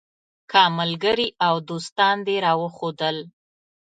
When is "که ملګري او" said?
0.51-1.55